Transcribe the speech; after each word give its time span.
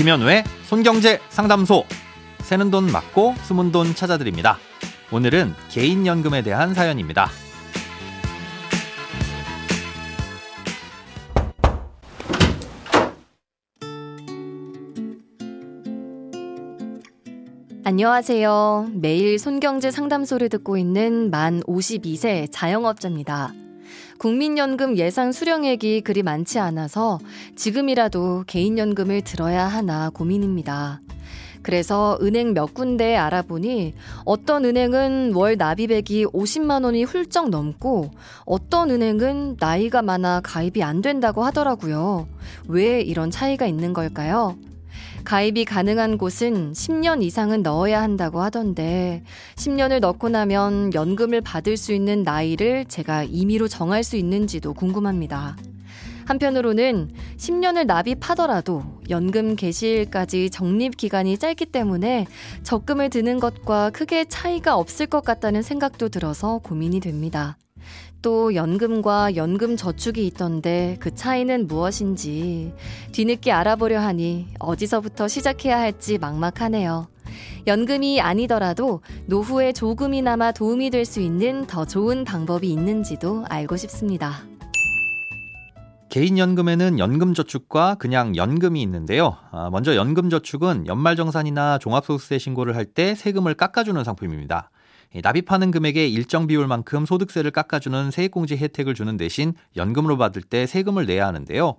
김현우의 0.00 0.44
손경제 0.62 1.20
상담소. 1.28 1.84
새는 2.38 2.70
돈 2.70 2.90
맞고 2.90 3.34
숨은 3.42 3.70
돈 3.70 3.94
찾아드립니다. 3.94 4.56
오늘은 5.12 5.52
개인연금에 5.68 6.40
대한 6.40 6.72
사연입니다. 6.72 7.28
안녕하세요. 17.84 18.92
매일 18.94 19.38
손경제 19.38 19.90
상담소를 19.90 20.48
듣고 20.48 20.78
있는 20.78 21.30
만 21.30 21.60
52세 21.64 22.48
자영업자입니다. 22.50 23.52
국민연금 24.18 24.96
예상 24.98 25.32
수령액이 25.32 26.02
그리 26.02 26.22
많지 26.22 26.58
않아서 26.58 27.18
지금이라도 27.56 28.44
개인연금을 28.46 29.22
들어야 29.22 29.66
하나 29.66 30.10
고민입니다. 30.10 31.00
그래서 31.62 32.18
은행 32.22 32.54
몇 32.54 32.72
군데 32.72 33.16
알아보니 33.16 33.94
어떤 34.24 34.64
은행은 34.64 35.32
월 35.34 35.56
납입액이 35.56 36.26
50만 36.26 36.84
원이 36.84 37.04
훌쩍 37.04 37.50
넘고 37.50 38.10
어떤 38.44 38.90
은행은 38.90 39.56
나이가 39.60 40.02
많아 40.02 40.40
가입이 40.42 40.82
안 40.82 41.02
된다고 41.02 41.44
하더라고요. 41.44 42.26
왜 42.68 43.00
이런 43.00 43.30
차이가 43.30 43.66
있는 43.66 43.92
걸까요? 43.92 44.56
가입이 45.24 45.64
가능한 45.64 46.18
곳은 46.18 46.72
10년 46.72 47.22
이상은 47.22 47.62
넣어야 47.62 48.02
한다고 48.02 48.40
하던데 48.40 49.22
10년을 49.56 50.00
넣고 50.00 50.28
나면 50.28 50.94
연금을 50.94 51.40
받을 51.40 51.76
수 51.76 51.92
있는 51.92 52.22
나이를 52.22 52.86
제가 52.86 53.24
임의로 53.24 53.68
정할 53.68 54.02
수 54.02 54.16
있는지도 54.16 54.74
궁금합니다. 54.74 55.56
한편으로는 56.26 57.10
10년을 57.36 57.86
납입하더라도 57.86 58.84
연금 59.08 59.56
개시일까지 59.56 60.50
적립 60.50 60.96
기간이 60.96 61.36
짧기 61.36 61.66
때문에 61.66 62.26
적금을 62.62 63.10
드는 63.10 63.40
것과 63.40 63.90
크게 63.90 64.26
차이가 64.26 64.76
없을 64.76 65.06
것 65.06 65.24
같다는 65.24 65.62
생각도 65.62 66.08
들어서 66.08 66.58
고민이 66.58 67.00
됩니다. 67.00 67.56
또 68.22 68.54
연금과 68.54 69.36
연금 69.36 69.76
저축이 69.76 70.26
있던데 70.26 70.96
그 71.00 71.14
차이는 71.14 71.66
무엇인지 71.66 72.72
뒤늦게 73.12 73.50
알아보려 73.52 74.00
하니 74.00 74.48
어디서부터 74.58 75.28
시작해야 75.28 75.78
할지 75.78 76.18
막막하네요. 76.18 77.08
연금이 77.66 78.20
아니더라도 78.20 79.00
노후에 79.26 79.72
조금이나마 79.72 80.52
도움이 80.52 80.90
될 80.90 81.04
수 81.04 81.20
있는 81.20 81.66
더 81.66 81.84
좋은 81.84 82.24
방법이 82.24 82.68
있는지도 82.70 83.44
알고 83.48 83.76
싶습니다. 83.76 84.44
개인연금에는 86.10 86.98
연금저축과 86.98 87.94
그냥 87.94 88.34
연금이 88.34 88.82
있는데요. 88.82 89.36
아, 89.52 89.70
먼저 89.70 89.94
연금저축은 89.94 90.88
연말정산이나 90.88 91.78
종합소득세 91.78 92.38
신고를 92.38 92.74
할 92.74 92.84
때 92.92 93.14
세금을 93.14 93.54
깎아주는 93.54 94.02
상품입니다. 94.02 94.70
납입하는 95.12 95.72
금액의 95.72 96.12
일정 96.12 96.46
비율만큼 96.46 97.04
소득세를 97.04 97.50
깎아주는 97.50 98.12
세액공제 98.12 98.56
혜택을 98.56 98.94
주는 98.94 99.16
대신 99.16 99.54
연금으로 99.76 100.16
받을 100.16 100.42
때 100.42 100.66
세금을 100.66 101.06
내야 101.06 101.26
하는데요. 101.26 101.76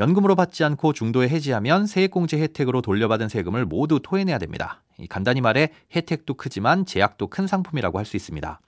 연금으로 0.00 0.34
받지 0.34 0.64
않고 0.64 0.92
중도에 0.92 1.28
해지하면 1.28 1.86
세액공제 1.86 2.40
혜택으로 2.40 2.82
돌려받은 2.82 3.28
세금을 3.28 3.66
모두 3.66 4.00
토해내야 4.02 4.38
됩니다. 4.38 4.82
간단히 5.08 5.40
말해 5.40 5.70
혜택도 5.94 6.34
크지만 6.34 6.84
제약도 6.84 7.28
큰 7.28 7.46
상품이라고 7.46 7.98
할 7.98 8.04
수 8.04 8.16
있습니다. 8.16 8.60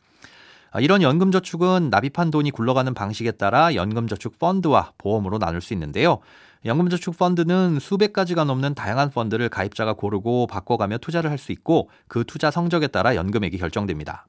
아, 0.75 0.80
이런 0.80 1.03
연금저축은 1.03 1.91
납입한 1.91 2.33
돈이 2.33 2.50
굴러가는 2.50 2.94
방식에 2.94 3.30
따라 3.30 3.77
연금저축 3.77 4.41
펀드와 4.41 4.91
보험으로 4.98 5.39
나눌 5.39 5.61
수 5.61 5.72
있는데요. 5.72 6.19
연금저축 6.64 7.17
펀드는 7.17 7.79
수백 7.79 8.12
가지가 8.12 8.42
넘는 8.42 8.74
다양한 8.74 9.11
펀드를 9.11 9.48
가입자가 9.48 9.92
고르고 9.92 10.48
바꿔가며 10.48 10.98
투자를 10.98 11.30
할 11.30 11.39
수 11.39 11.52
있고 11.52 11.90
그 12.08 12.24
투자 12.27 12.51
성적에 12.51 12.89
따라 12.89 13.14
연금액이 13.14 13.57
결정됩니다. 13.57 14.27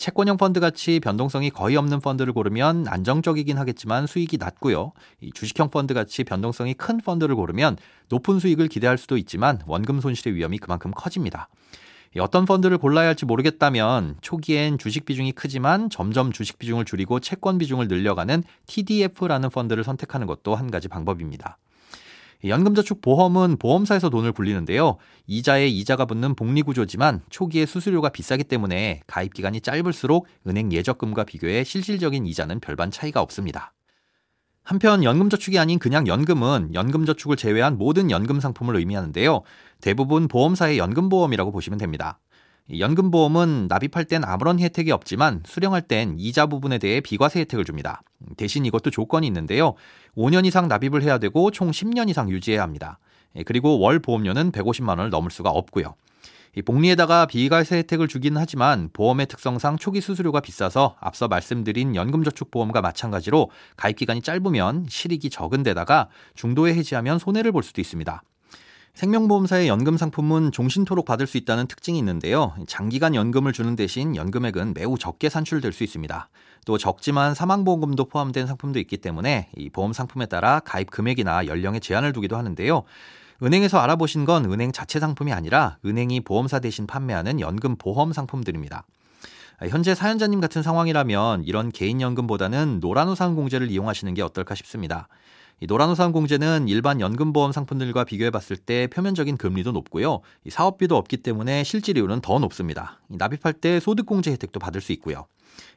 채권형 0.00 0.36
펀드 0.36 0.58
같이 0.58 0.98
변동성이 0.98 1.48
거의 1.50 1.76
없는 1.76 2.00
펀드를 2.00 2.32
고르면 2.32 2.88
안정적이긴 2.88 3.56
하겠지만 3.56 4.08
수익이 4.08 4.36
낮고요. 4.36 4.92
주식형 5.32 5.70
펀드 5.70 5.94
같이 5.94 6.24
변동성이 6.24 6.74
큰 6.74 6.98
펀드를 6.98 7.36
고르면 7.36 7.76
높은 8.08 8.40
수익을 8.40 8.66
기대할 8.66 8.98
수도 8.98 9.16
있지만 9.16 9.60
원금 9.64 10.00
손실의 10.00 10.34
위험이 10.34 10.58
그만큼 10.58 10.90
커집니다. 10.90 11.48
어떤 12.18 12.46
펀드를 12.46 12.78
골라야 12.78 13.08
할지 13.08 13.26
모르겠다면 13.26 14.16
초기엔 14.20 14.78
주식 14.78 15.04
비중이 15.04 15.32
크지만 15.32 15.90
점점 15.90 16.32
주식 16.32 16.58
비중을 16.58 16.84
줄이고 16.84 17.20
채권 17.20 17.58
비중을 17.58 17.88
늘려가는 17.88 18.42
TDF라는 18.66 19.50
펀드를 19.50 19.84
선택하는 19.84 20.26
것도 20.26 20.54
한 20.54 20.70
가지 20.70 20.88
방법입니다. 20.88 21.58
연금저축 22.44 23.00
보험은 23.00 23.56
보험사에서 23.58 24.10
돈을 24.10 24.32
굴리는데요. 24.32 24.96
이자에 25.26 25.66
이자가 25.66 26.04
붙는 26.04 26.34
복리 26.36 26.62
구조지만 26.62 27.22
초기에 27.30 27.66
수수료가 27.66 28.10
비싸기 28.10 28.44
때문에 28.44 29.02
가입 29.06 29.34
기간이 29.34 29.60
짧을수록 29.60 30.26
은행 30.46 30.72
예적금과 30.72 31.24
비교해 31.24 31.64
실질적인 31.64 32.26
이자는 32.26 32.60
별반 32.60 32.90
차이가 32.90 33.20
없습니다. 33.20 33.72
한편 34.68 35.02
연금저축이 35.02 35.58
아닌 35.58 35.78
그냥 35.78 36.06
연금은 36.06 36.74
연금저축을 36.74 37.36
제외한 37.36 37.78
모든 37.78 38.10
연금 38.10 38.38
상품을 38.38 38.76
의미하는데요. 38.76 39.40
대부분 39.80 40.28
보험사의 40.28 40.76
연금보험이라고 40.76 41.52
보시면 41.52 41.78
됩니다. 41.78 42.18
연금보험은 42.78 43.68
납입할 43.70 44.04
땐 44.04 44.24
아무런 44.26 44.60
혜택이 44.60 44.90
없지만 44.90 45.42
수령할 45.46 45.80
땐 45.80 46.16
이자 46.18 46.44
부분에 46.44 46.76
대해 46.76 47.00
비과세 47.00 47.40
혜택을 47.40 47.64
줍니다. 47.64 48.02
대신 48.36 48.66
이것도 48.66 48.90
조건이 48.90 49.26
있는데요. 49.26 49.72
5년 50.14 50.44
이상 50.44 50.68
납입을 50.68 51.02
해야 51.02 51.16
되고 51.16 51.50
총 51.50 51.70
10년 51.70 52.10
이상 52.10 52.28
유지해야 52.28 52.62
합니다. 52.62 52.98
그리고 53.46 53.78
월 53.78 54.00
보험료는 54.00 54.52
150만 54.52 54.90
원을 54.90 55.08
넘을 55.08 55.30
수가 55.30 55.48
없고요. 55.48 55.94
이 56.56 56.62
복리에다가 56.62 57.26
비과세 57.26 57.78
혜택을 57.78 58.08
주긴 58.08 58.36
하지만 58.36 58.90
보험의 58.92 59.26
특성상 59.26 59.78
초기 59.78 60.00
수수료가 60.00 60.40
비싸서 60.40 60.96
앞서 61.00 61.28
말씀드린 61.28 61.94
연금저축보험과 61.94 62.80
마찬가지로 62.80 63.50
가입 63.76 63.96
기간이 63.96 64.22
짧으면 64.22 64.86
실익이 64.88 65.30
적은 65.30 65.62
데다가 65.62 66.08
중도에 66.34 66.74
해지하면 66.74 67.18
손해를 67.18 67.52
볼 67.52 67.62
수도 67.62 67.80
있습니다. 67.80 68.22
생명보험사의 68.94 69.68
연금 69.68 69.96
상품은 69.96 70.50
종신토록 70.50 71.04
받을 71.04 71.28
수 71.28 71.36
있다는 71.36 71.68
특징이 71.68 71.96
있는데요. 71.98 72.56
장기간 72.66 73.14
연금을 73.14 73.52
주는 73.52 73.76
대신 73.76 74.16
연금액은 74.16 74.74
매우 74.74 74.98
적게 74.98 75.28
산출될 75.28 75.72
수 75.72 75.84
있습니다. 75.84 76.28
또 76.66 76.78
적지만 76.78 77.32
사망보험금도 77.34 78.06
포함된 78.06 78.48
상품도 78.48 78.80
있기 78.80 78.96
때문에 78.96 79.50
이 79.56 79.70
보험 79.70 79.92
상품에 79.92 80.26
따라 80.26 80.58
가입 80.60 80.90
금액이나 80.90 81.46
연령에 81.46 81.78
제한을 81.78 82.12
두기도 82.12 82.36
하는데요. 82.36 82.82
은행에서 83.42 83.78
알아보신 83.78 84.24
건 84.24 84.50
은행 84.50 84.72
자체 84.72 84.98
상품이 84.98 85.32
아니라 85.32 85.78
은행이 85.84 86.20
보험사 86.22 86.58
대신 86.58 86.86
판매하는 86.86 87.38
연금 87.38 87.76
보험 87.76 88.12
상품들입니다. 88.12 88.84
현재 89.68 89.94
사연자님 89.94 90.40
같은 90.40 90.62
상황이라면 90.62 91.44
이런 91.44 91.70
개인연금보다는 91.70 92.80
노란우산 92.80 93.34
공제를 93.34 93.70
이용하시는 93.70 94.12
게 94.14 94.22
어떨까 94.22 94.54
싶습니다. 94.54 95.08
노란우산 95.66 96.12
공제는 96.12 96.68
일반 96.68 97.00
연금보험 97.00 97.50
상품들과 97.50 98.04
비교해 98.04 98.30
봤을 98.30 98.56
때 98.56 98.86
표면적인 98.86 99.36
금리도 99.36 99.72
높고요. 99.72 100.20
사업비도 100.48 100.96
없기 100.96 101.18
때문에 101.18 101.64
실질이율은 101.64 102.20
더 102.20 102.38
높습니다. 102.38 103.00
납입할 103.08 103.54
때 103.54 103.80
소득공제 103.80 104.30
혜택도 104.32 104.60
받을 104.60 104.80
수 104.80 104.92
있고요. 104.92 105.26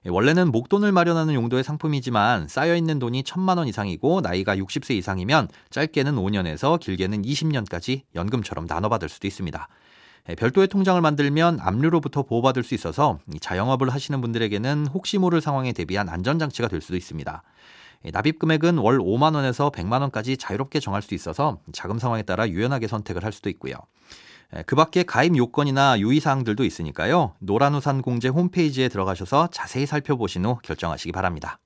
예, 0.05 0.09
원래는 0.09 0.51
목돈을 0.51 0.91
마련하는 0.91 1.33
용도의 1.33 1.63
상품이지만 1.63 2.47
쌓여있는 2.47 2.99
돈이 2.99 3.23
천만 3.23 3.57
원 3.57 3.67
이상이고 3.67 4.21
나이가 4.21 4.55
60세 4.55 4.95
이상이면 4.95 5.47
짧게는 5.71 6.15
5년에서 6.15 6.79
길게는 6.79 7.23
20년까지 7.23 8.01
연금처럼 8.13 8.65
나눠받을 8.67 9.09
수도 9.09 9.27
있습니다. 9.27 9.67
예, 10.29 10.35
별도의 10.35 10.67
통장을 10.67 11.01
만들면 11.01 11.59
압류로부터 11.59 12.23
보호받을 12.23 12.63
수 12.63 12.75
있어서 12.75 13.17
자영업을 13.39 13.89
하시는 13.89 14.21
분들에게는 14.21 14.87
혹시 14.93 15.17
모를 15.17 15.41
상황에 15.41 15.73
대비한 15.73 16.09
안전장치가 16.09 16.67
될 16.67 16.81
수도 16.81 16.95
있습니다. 16.95 17.41
예, 18.05 18.11
납입 18.11 18.39
금액은 18.39 18.77
월 18.77 18.99
5만 18.99 19.35
원에서 19.35 19.69
100만 19.71 20.01
원까지 20.01 20.37
자유롭게 20.37 20.79
정할 20.79 21.01
수 21.01 21.13
있어서 21.13 21.59
자금 21.71 21.99
상황에 21.99 22.23
따라 22.23 22.47
유연하게 22.49 22.87
선택을 22.87 23.23
할 23.23 23.31
수도 23.31 23.49
있고요. 23.49 23.75
예, 24.55 24.63
그 24.63 24.75
밖에 24.75 25.03
가입 25.03 25.35
요건이나 25.37 25.99
유의사항들도 25.99 26.63
있으니까요. 26.63 27.35
노란우산 27.39 28.01
공제 28.01 28.27
홈페이지에 28.27 28.89
들어가셔서 28.89 29.49
자세히 29.51 29.85
살펴보신 29.85 30.45
후 30.45 30.57
결정하시기 30.63 31.11
바랍니다. 31.11 31.59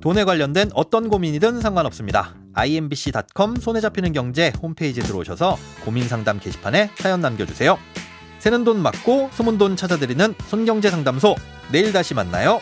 돈에 0.00 0.24
관련된 0.24 0.70
어떤 0.72 1.10
고민이든 1.10 1.60
상관없습니다. 1.60 2.34
imbc.com 2.54 3.56
손에 3.56 3.80
잡히는 3.80 4.12
경제 4.12 4.50
홈페이지에 4.62 5.02
들어오셔서 5.02 5.56
고민 5.84 6.08
상담 6.08 6.40
게시판에 6.40 6.90
사연 6.96 7.20
남겨주세요. 7.20 7.78
새는 8.38 8.64
돈 8.64 8.80
맞고 8.80 9.28
숨은 9.32 9.58
돈 9.58 9.76
찾아드리는 9.76 10.34
손경제 10.46 10.90
상담소. 10.90 11.36
내일 11.70 11.92
다시 11.92 12.14
만나요. 12.14 12.60